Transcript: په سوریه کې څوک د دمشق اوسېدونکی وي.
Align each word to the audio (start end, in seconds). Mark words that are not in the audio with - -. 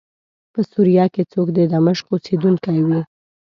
په 0.53 0.59
سوریه 0.71 1.05
کې 1.13 1.23
څوک 1.31 1.47
د 1.57 1.59
دمشق 1.73 2.05
اوسېدونکی 2.11 2.79
وي. 2.87 3.01